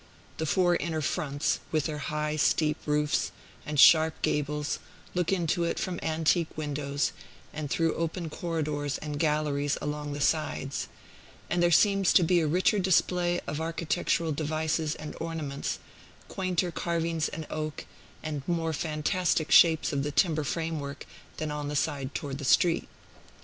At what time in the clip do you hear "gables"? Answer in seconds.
4.23-4.79